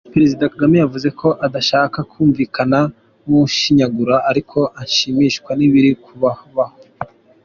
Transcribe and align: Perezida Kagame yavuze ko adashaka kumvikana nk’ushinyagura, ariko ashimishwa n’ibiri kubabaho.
Perezida 0.13 0.49
Kagame 0.53 0.77
yavuze 0.83 1.09
ko 1.19 1.27
adashaka 1.45 1.99
kumvikana 2.11 2.79
nk’ushinyagura, 3.25 4.15
ariko 4.29 4.59
ashimishwa 4.83 5.51
n’ibiri 5.59 5.91
kubabaho. 6.03 6.75